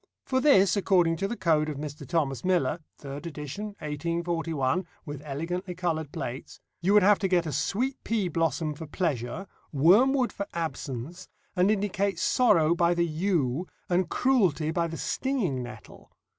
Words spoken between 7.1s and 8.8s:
to get a sweet pea blossom